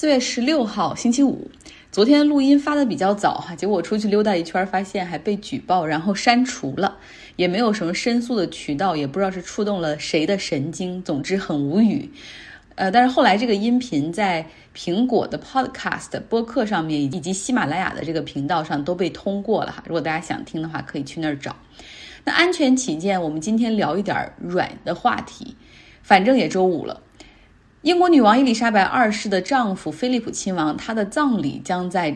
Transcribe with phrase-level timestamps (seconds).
[0.00, 1.50] 四月十六号星期五，
[1.92, 6.96] 昨天录音发的比较早哈，结果我出去溜达一圈，发现还被举报，然后删除了，
[7.36, 12.10] 也没有什么申诉的渠道，也不知道是触动了谁的神经，总之很无语。
[12.76, 19.84] 呃，但是后来这个音频在苹果的 Podcast 播客上面，以及喜马拉雅的这个频道上都被通过了哈。
[19.86, 21.54] 如果大家想听的话，可以去那儿找。
[22.24, 25.54] 那安全起见，我们今天聊一点软的话题，
[26.02, 27.02] 反正也周五了。
[27.82, 32.14] 英国女王伊丽莎白二世的丈夫菲利普亲王，他的葬礼将在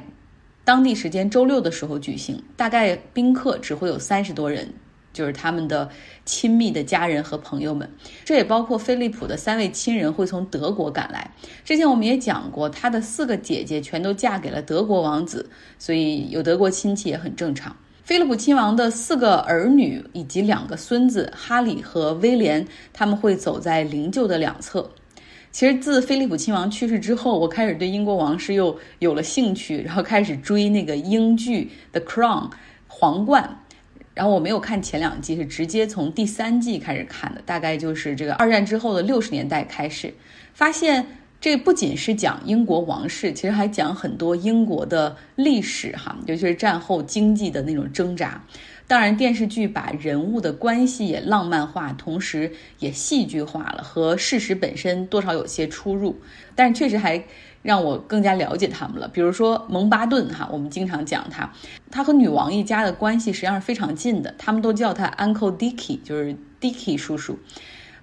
[0.63, 2.43] 当地时间周六的时候举行。
[2.55, 4.75] 大概宾客只会有三十多人，
[5.15, 5.89] 就是他们的
[6.27, 7.91] 亲密的家人和朋友们。
[8.27, 11.31] 这也包括菲利普的三位亲人会从德国赶来。
[11.65, 17.75] 之前我们也讲过，他的四个姐姐全都嫁给了德国王子，所以有德国亲戚也很正常。
[18.03, 24.91] 菲利普亲王的四个儿女以及两个孙子哈里和威廉，他们会走在灵柩的两侧。
[25.55, 32.49] 其实自菲利普亲王去世之后，我开始对英国王室又有了兴趣，然后开始追那个英剧《The Crown》
[32.89, 33.61] 皇冠。
[34.15, 40.13] 然后我没有看前两季，是直接从第三季开始看的，大概就是这个二战之后的六十年代开始，
[40.55, 41.07] 发现
[41.45, 48.43] 这不仅是讲英国王室，其实还讲很多英国的历史哈，尤其是战后经济的那种挣扎。
[48.89, 56.19] 当然，电视剧把人物的关系也浪漫化，同时也戏剧化了，和事实本身多少有些出入。
[56.55, 57.23] 但是确实还
[57.61, 59.07] 让我更加了解他们了。
[59.07, 61.53] 比如说蒙巴顿哈，我们经常讲他，
[61.91, 67.39] 他和女王一家的关系实际上是非常近的，他们都叫他 Uncle Dicky，就是 Dicky 叔叔。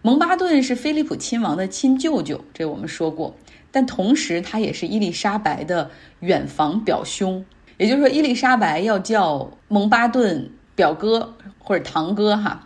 [0.02, 3.36] 蒙巴顿是菲利普亲王的亲舅舅，这我们说过。
[3.72, 7.46] 但同时他也是伊丽莎白的远房表兄，
[7.78, 10.52] 也就是说伊丽莎白要叫蒙巴顿。
[10.74, 12.66] 表哥或者堂哥哈，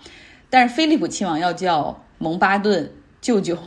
[0.50, 3.58] 但是菲利普亲王要叫蒙巴顿舅舅。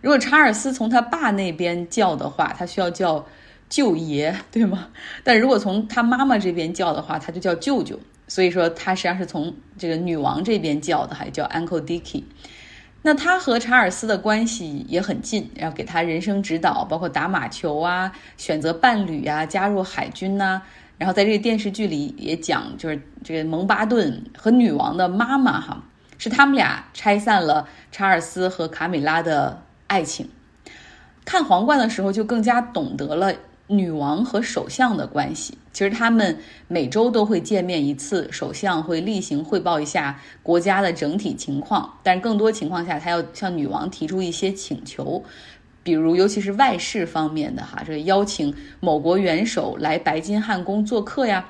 [0.00, 3.26] 如果查尔斯从他爸那边叫的话，他需要叫
[3.68, 4.88] 舅爷，对吗？
[5.24, 7.98] 但如果从他妈妈这边叫的话，他就叫舅舅。
[8.32, 12.24] 所以说他实际上是从这个女王这边叫的，还叫 Uncle Dicky。
[13.02, 20.62] 那他和查尔斯的关系也很近，然后给他人生指导，包括打马球啊、选择伴侣啊、加入海军呐。
[20.96, 25.84] 然后在这个电视剧里也讲，就是这个蒙巴顿和女王的妈妈哈，
[26.16, 30.26] 是他们俩拆散了查尔斯和卡米拉的爱情。
[31.26, 33.34] 看皇冠的时候就更加懂得了
[33.76, 35.56] 女王和首相的关系。
[35.72, 36.38] 其实他们
[36.68, 45.22] 每周都会见面一次，首相会例行汇报一下国家的整体情况，但更多情况下他要向女王提出一些请求。
[45.82, 51.44] 比如，尤其是外事方面的哈，这个邀请某国元首来白金汉宫做客呀。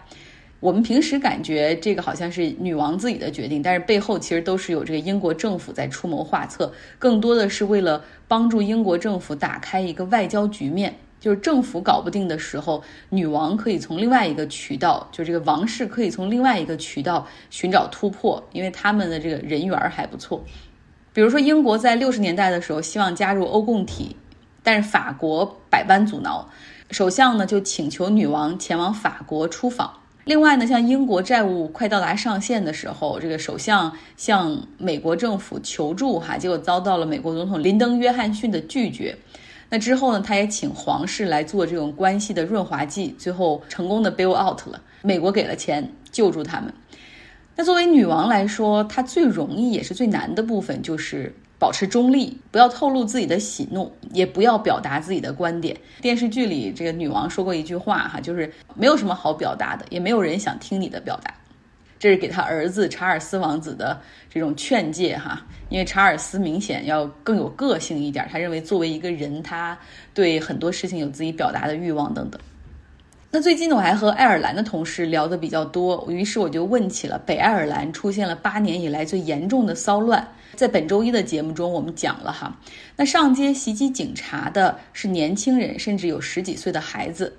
[0.60, 10.94] 我们平时感觉这个好像是女王自己的决定，但是背后其实都是有这个英国政府在出谋划策，更多的是为了帮助英国政府打开一个外交局面。
[11.22, 20.44] 就是政府搞不定的时候，女王可以从另外一个渠道，就这个王室可以从另外一个渠道寻找突破，因为他们的这个人缘还不错。
[21.12, 24.16] 比如说，英国在六十年代的时候希望加入欧共体。
[24.64, 26.48] 但是法国百般阻挠，
[26.92, 29.92] 首相呢就请求女王前往法国出访。
[30.24, 39.16] 另外呢，像英国债务快到达上限的时候，这个首相向美国政府求助，哈，结果遭到了美国总统林登·约翰逊的拒绝。
[39.72, 44.78] 那之后呢，他也请皇室来做这种关系的润滑剂，最后成功的 bail out 了。
[45.00, 46.70] 美国给了钱救助他们。
[47.56, 51.34] 那作为女王来说，她最容易也是最难的部分就是。
[51.58, 55.76] 保持中立，不要透露自己的喜怒，也不要表达自己的观点。
[56.00, 61.32] 电视剧里，这个女王说过一句话，哈，就是没有什么好表达的，也没有人想听你的表达。
[62.02, 63.96] 这是给他儿子查尔斯王子的
[64.28, 69.78] 这种劝诫，哈，因为查尔斯明显要更有个性一点，他认为作为一个人，他
[70.12, 72.40] 对很多事情有自己表达的欲望等等。
[73.30, 80.26] 那最近呢，我还和爱尔兰的同事聊得比较多，于是我就问起了北爱尔兰出现了八年以来最严重的骚乱。
[80.56, 82.58] 在本周一的节目中，我们讲了哈，
[82.96, 87.32] 那上街袭击警察的是年轻人，甚至有十几岁的孩子。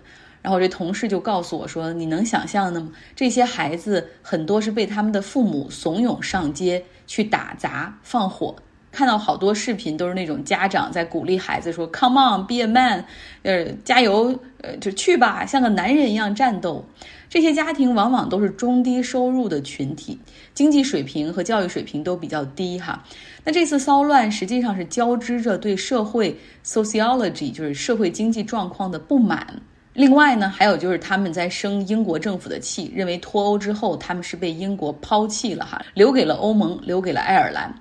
[0.44, 2.92] 然后我这同事就告诉我说：“你能想象的吗？
[3.16, 8.56] 这些孩子很多是被他们的父母怂恿上街去打砸放火。”
[8.92, 13.06] 看到好多视频，都是那种家长在鼓励孩子说：“Come on, be a man，
[13.42, 16.86] 呃，加油，呃，就去吧，像个男人一样战斗。”
[17.28, 20.20] 这些家庭往往都是中低收入的群体，
[20.54, 23.04] 经济水平和教育水平都比较低哈。
[23.44, 29.62] 那这次骚乱实际上是交织着对社会 sociology，就是社会经济状况的不满。
[29.94, 37.72] 另外呢，还有就是他们在生英国政府的气，认为脱欧之后他们是被英国抛弃了哈，留给了欧盟，留给了爱尔兰。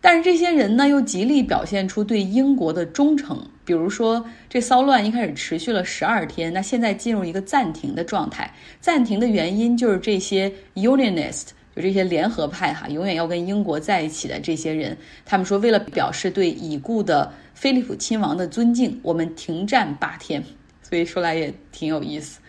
[0.00, 8.50] 但是这些人呢，又极力表现出对英国的忠诚，比如说，这骚乱一开始持续了十二天，那现在进入一个暂停的状态。
[8.80, 14.96] 暂停的原因就是这些 Unionist，就这些联合派哈，永远要跟英国在一起的这些人，
[15.26, 20.42] 他们说为了表示对已故的菲利普亲王的尊敬，我们停战八天。
[20.88, 22.40] 所以说来也挺有意思。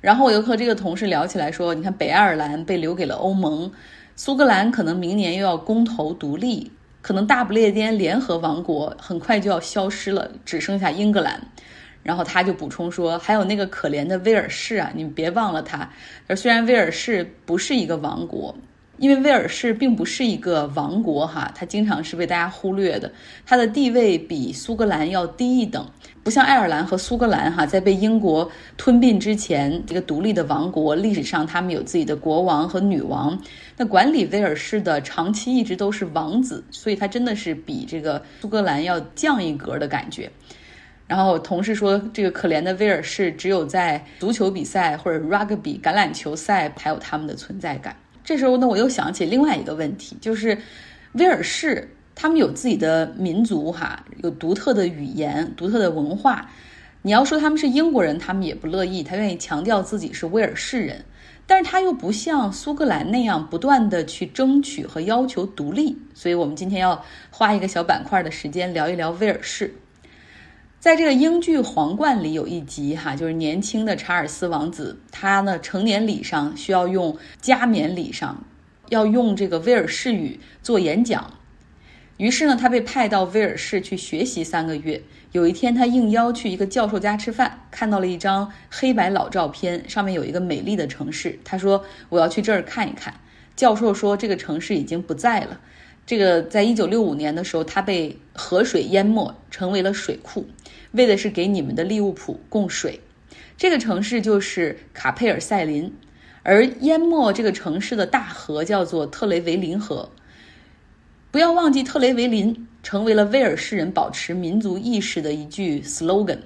[0.00, 3.72] 然后我又和这个同事聊起来说，你看北爱尔兰被留给了欧盟，
[4.14, 6.70] 苏格兰可能明年又要公投独立。
[7.00, 11.40] 可能大不列颠联合王国很快就要消失了，只剩下英格兰。
[12.02, 15.90] 然后他就补充说，还有那个可怜的威尔士啊，你们别忘了他。
[16.36, 18.54] 虽然威尔士不是一个王国。
[18.98, 23.10] 因为威尔士并不是一个王国，哈，它经常是被大家忽略的。
[23.44, 25.84] 它的地位比苏格兰要低一等，
[26.22, 33.36] 不像爱尔兰和苏格兰，哈，在被英国吞并之前，这个独立的王国，历史上他们有自己的国王和女王。
[33.76, 40.30] 那管理威尔士的长期一直都是王子，所以他真的是比这个苏格兰要降一格的感觉。
[41.06, 47.94] 然后同事说，这个可怜的威尔士只有在足球比赛或者 rugby 橄榄球赛才有他们的存在感。
[48.24, 50.58] 这时候呢，我又想起另外一个问题，就是
[51.12, 56.50] 威尔士他们有自己的民族哈，有独特的语言、独特的文化。
[57.02, 61.04] 你要说他们是英国人，他们也不乐意，他愿意强调自己是威尔士人，
[61.46, 65.98] 但是他又不像苏格兰那样不断的去争取和要求独立。
[66.14, 69.74] 所以我们今天要花一个小板块的时间聊一聊威尔士。
[70.84, 78.44] 在这个英剧《皇冠》里有一集哈，就是年轻的查尔斯王子，他呢成年礼上需要用加冕礼上
[78.90, 81.38] 要用这个威尔士语做演讲，
[82.18, 85.00] 于是呢他被派到威尔士去学习三个月。
[85.32, 91.38] 有一天他应邀去一个教授家吃饭，看到了一张黑白老照片，上面有一个美丽的城市。
[91.42, 93.14] 他说我要去这儿看一看。
[93.56, 95.58] 教授说这个城市已经不在了。
[96.06, 100.46] 这个在一九六五年的时候，它被河水淹没，成为了水库，
[100.92, 103.00] 为的是给你们的利物浦供水。
[103.56, 105.94] 这个城市就是卡佩尔塞林，
[106.42, 110.10] 而淹没这个城市的大河叫做特雷维林河。
[111.30, 116.38] 不要忘记，特雷维林成为了威尔士人保持民族意识的一句 slogan，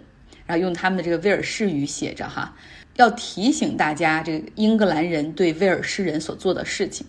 [0.47, 2.55] 然后用他们的这个威尔士语写着哈，
[2.97, 7.05] 要提醒大家这个英格兰人对威尔士人所做的事情。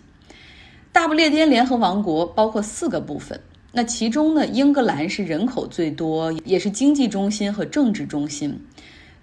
[0.92, 3.40] 大不列颠联合王国包括四个部分，
[3.70, 8.60] 那其中呢，英格兰是人口最多，也是经济中心和政治中心。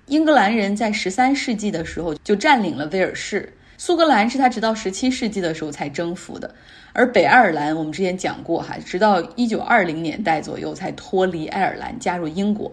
[0.05, 6.55] 英格兰人在十三世纪的时候就占领了威尔士，苏格兰是他直到十七世纪的时候才征服的，
[6.93, 12.71] 而北爱尔兰我们之前讲过哈，直到一九二零年代左右才脱离爱尔兰加入英国。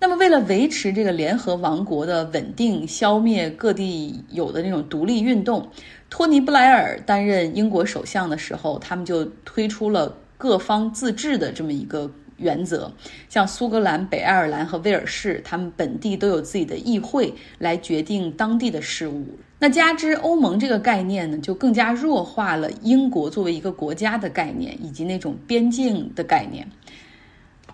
[0.00, 5.68] 那么，为了维持这个联合王国的稳定，消灭各地有的那种独立运动，
[6.08, 12.92] 托尼·布莱尔担任英国首相的时候，他们就推出了各方自治的这么一个原则。
[13.28, 19.26] 像苏格兰、北爱尔兰和威尔士，他们本地都有自己的议会来决定当地的事务。
[19.58, 26.64] 那加之欧盟这个概念呢，就更加弱化了英国作为一个国家的概念，以及那种边境的概念。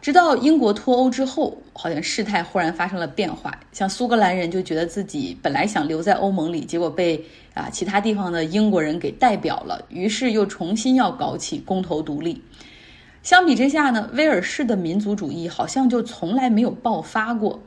[0.04, 3.58] 直到英国脱欧之后，好像事态忽然发生了变化。
[3.72, 7.24] 像苏格兰人就觉得自己本来想留在欧盟里，结果被
[7.54, 12.42] 啊其他地方的英国人给代表了，于是又重新要搞起公投独立。
[13.22, 17.62] 相比之下呢，威尔士的民族主义好像就从来没有爆发过。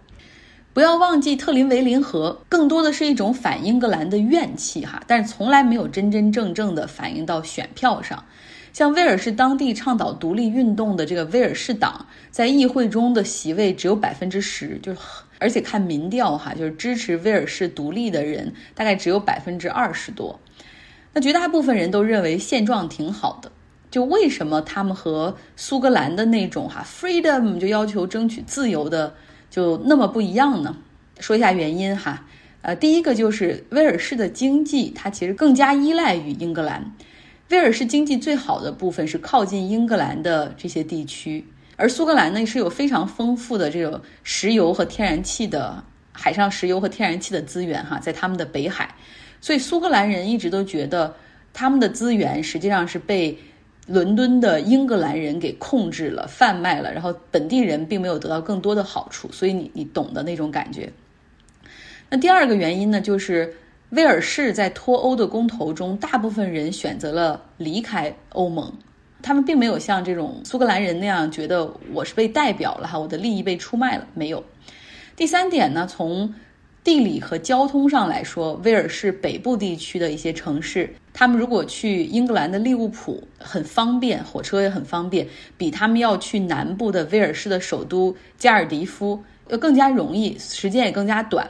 [0.76, 8.24] 不要忘记特林维林河更多的是一种反英格兰的怨气哈，但是从来没有真真正正的反映到选票上。
[8.78, 15.00] 像威尔士当地倡导独立运动的这个威尔士党，在议会中的席位只有百分之十，就是
[15.40, 20.40] 而且看民调哈，就是支持威尔士独立的人大概只有百分之二十多。
[21.12, 23.52] 那绝大部分人都认为现状挺好的，
[23.90, 29.16] 就为什么他们和苏格兰的那种哈 freedom 就要求争取自由的
[29.50, 30.78] 就那么不一样呢？
[31.20, 32.28] 说一下原因哈，
[32.62, 36.94] 呃，第一个就是威尔士的经济它其实更加依赖于英格兰。
[37.50, 41.46] 威尔士经济最好的部分是靠近英格兰的这些地区，
[41.78, 48.94] 而苏格兰呢是有非常丰富的这种石油和天然气的海上石油和天然气的资源哈，在他们的北海，
[49.40, 51.16] 所以苏格兰人一直都觉得
[51.54, 53.38] 他们的资源实际上是被
[53.86, 60.92] 伦敦的英格兰人给控制了、贩卖了，然后本地人并没有得到更多的好处，所以你你懂的那种感觉。
[62.10, 63.56] 那第二个原因呢，就是。
[63.92, 68.74] 威尔士在脱欧的公投中，大部分人选择了离开欧盟，
[69.22, 74.44] 他们并没有像这种苏格兰人那样觉得我是被代表了哈，我的利益被出卖了，没有。
[75.16, 76.34] 第三点呢，从
[76.84, 85.26] 地理和交通上来说，威尔士北部地区的一些城市，他们如果去英格兰的利物浦很方便，火车也很方便，
[85.58, 91.50] 比他们要去南部的威尔士的首都加尔迪夫要更加容易，时间也更加短。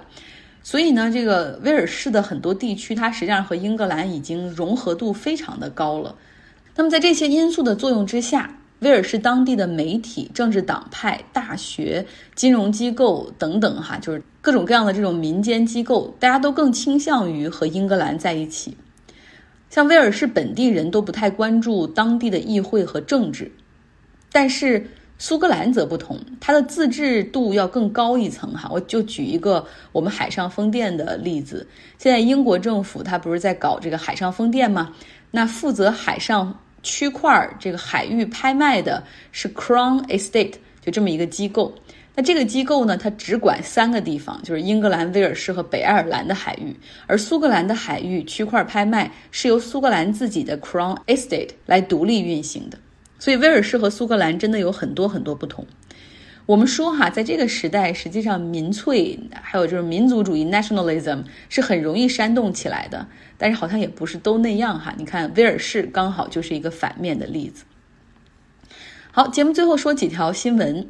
[0.67, 6.13] 所以呢，这个威尔士的很多地区，它实际上和英格兰已经融合度非常的高了。
[6.75, 12.05] 那么在这些因素的作用之下，威尔士当地的媒体、政治党派、大学、
[12.35, 18.75] 金融机构等等，哈，就是各种各样的这种民间机构，大家都更倾向于和英格兰在一起。
[19.69, 23.53] 像威尔士本地人都不太关注当地的议会和政治，
[24.33, 28.69] 但是苏格兰则不同，它的自治度要更高一层，哈。
[28.71, 34.93] 我就举一个我们海上风电的例子，现在英国政府它不是在搞这个海上风电吗？
[35.31, 36.57] 那负责海上。
[36.83, 41.73] 区块这个海域拍卖的是 Crown Estate，就这么一个机构。
[42.15, 46.73] 那这个机构呢，它只管三个地方，就是英格兰、威尔士和北爱尔兰的海域。
[47.05, 52.77] 而苏格兰的海域区块拍卖是由苏格兰自己的 Crown Estate 来独立运行的。
[53.19, 55.65] 所以威尔士和苏格兰真的有很多很多不同。
[56.45, 63.05] 我们说哈，在这个时代，实际上民粹还有就是民族主义 （nationalism） 是很容易煽动起来的，
[63.37, 64.93] 但是好像也不是都那样哈。
[64.97, 67.65] 你看威尔士刚好就是一个反面的例子。
[69.11, 70.87] 好，节目最后说几条新闻。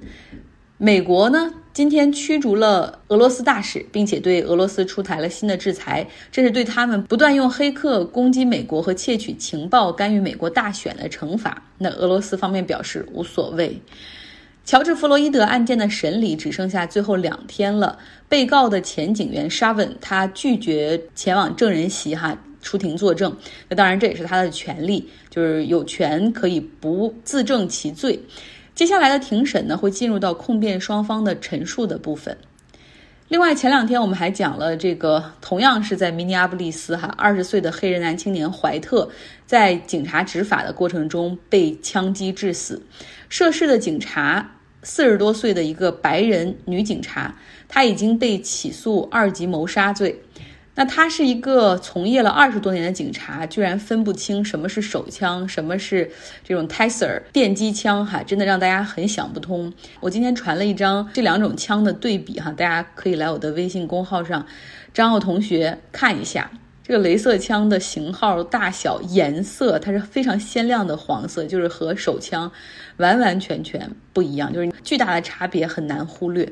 [0.79, 11.59] 美国呢，今天驱逐了俄罗斯大使，并且对俄罗斯出台了新的制裁，这是对他们不断用黑客攻击美国和窃取情报、干预美国大选的惩罚。
[11.79, 13.81] 那俄罗斯方面表示无所谓。
[14.65, 17.97] 乔治·弗洛伊德案件的审理只剩下最后两天了。
[18.29, 23.35] 被告的前警员沙文，他拒绝前往证人席哈出庭作证。
[23.67, 28.19] 那当然这也是他的权利，就是有权可以不自证其罪。
[28.77, 32.37] 接下来的庭审呢，会进入到控辩双方的陈述的部分。
[33.27, 39.09] 另外，前两天我们还讲了这个，同样是在明尼阿布利斯哈，二十岁的黑人男青年怀特，
[39.47, 42.79] 在警察执法的过程中被枪击致死。
[43.29, 44.51] 涉事的警察。
[44.83, 47.35] 四十多岁的一个白人女警察，
[47.67, 50.17] 她已经被起诉二级谋杀罪。
[50.79, 56.07] 那他是一个从业了二十多年的警察，居然分不清什么是手枪，什么是
[56.43, 59.73] 这种 Taser 电击枪，哈，真的让大家很想不通。
[59.99, 64.45] 我今天传了一张这两种枪的对比，哈，大家可以来我的微信公号上，
[64.93, 66.51] 张奥同学看一下。
[66.83, 72.49] 这个镭射枪的型号、大小、颜色，它是非常鲜亮的黄色，就是和手枪
[72.95, 76.47] 完完全全不一样，就是巨大的差别很难忽略。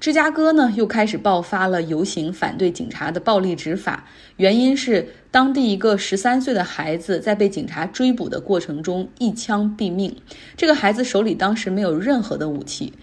[0.00, 4.06] 芝加哥呢又开始爆发了游行，反对警察的暴力执法，
[4.38, 10.16] 原因是当地一个十三岁的孩子在被警察追捕的过程中一枪毙命，
[10.56, 12.94] 这个孩子手里当时没有任何的武器。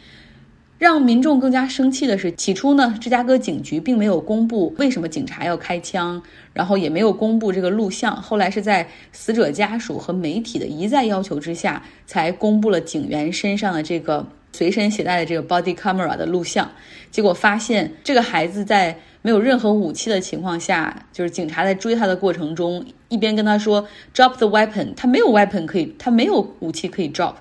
[0.80, 6.22] 让民众更加生气的是，起初呢，芝加哥警局并没有公布为什么警察要开枪，
[6.54, 8.16] 然后也没有公布这个录像。
[8.22, 14.28] 后来是在死者家属和媒体的一再要求之下，才公布了警员身上的这个
[14.58, 16.68] 随身携带的这个 body camera 的录像。
[17.12, 27.36] 结果发现，这个孩子在没有任何武器的情况下，就是警察在追他的过程中，一边跟他说 drop the weapon，他没有 weapon 可以，他没有武器可以 drop，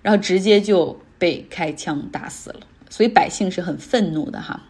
[0.00, 2.60] 然后直接就被开枪打死了。
[2.88, 4.62] 所以百姓是很愤怒的哈。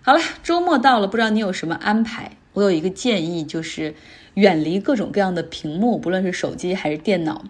[0.00, 2.32] 好了，周末到了，不知道你有什么安排？
[2.54, 3.94] 我有一个建议，就是
[4.34, 7.44] 远离各种各样的屏幕，不论是手机还是电脑。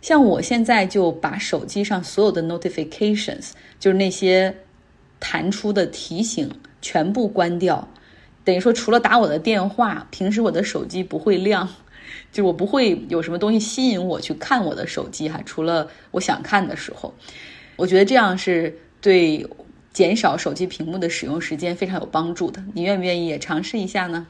[0.00, 4.54] 像我现在就把手机上所有的 notifications，就是那些
[5.20, 6.50] 弹出的提醒，
[6.80, 7.88] 全部关掉。
[8.44, 11.68] 等于说，除了打我的电话，平时我的手机不会亮，
[12.32, 15.40] 就我不会有什么东西吸引我去看我的手机哈。
[15.44, 17.14] 除了我想看的时候，
[17.76, 18.78] 我觉得这样是。
[19.00, 19.46] 对
[19.92, 24.26] 减少手机屏幕的使用时间非常有帮助的，你愿不愿意也尝试一下呢？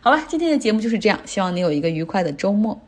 [0.00, 2.86] 好了，今天的节目就是这样，希望你有一个愉快的周末。